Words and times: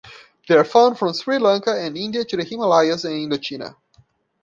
They 0.47 0.55
are 0.57 0.65
found 0.65 0.97
from 0.97 1.13
Sri 1.13 1.37
Lanka 1.37 1.79
and 1.79 1.95
India 1.95 2.25
to 2.25 2.35
the 2.37 2.43
Himalayas, 2.43 3.03
and 3.05 3.31
Indochina. 3.31 3.75